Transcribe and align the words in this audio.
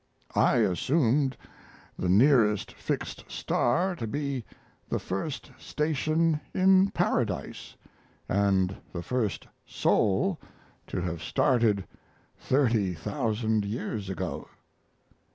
I 0.33 0.55
assumed 0.61 1.37
the 1.95 2.09
nearest 2.09 2.71
fixed 2.71 3.23
star 3.27 3.95
to 3.97 4.07
be 4.07 4.43
the 4.89 4.97
first 4.97 5.51
station 5.59 6.41
in 6.55 6.89
Paradise 6.89 7.75
and 8.27 8.77
the 8.93 9.03
first 9.03 9.45
soul 9.63 10.39
to 10.87 11.01
have 11.01 11.21
started 11.21 11.85
thirty 12.35 12.95
thousand 12.95 13.63
years 13.63 14.09
ago. 14.09 14.47